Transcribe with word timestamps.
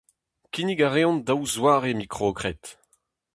Kinnig 0.53 0.79
a 0.87 0.89
reont 0.89 1.25
daou 1.27 1.43
zoare 1.53 1.91
mikrokred. 2.01 2.63